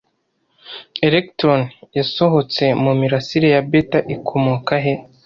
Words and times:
Electron 1.07 1.61
yasohotse 1.97 2.63
mumirasire 2.81 3.47
ya 3.55 3.61
beta 3.69 3.99
ikomoka 4.15 4.73
he 4.83 4.93